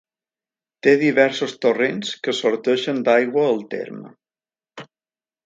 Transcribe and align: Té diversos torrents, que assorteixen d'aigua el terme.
Té 0.85 0.93
diversos 1.01 1.53
torrents, 1.65 2.15
que 2.23 2.33
assorteixen 2.33 3.05
d'aigua 3.09 3.45
el 3.53 3.63
terme. 3.77 4.13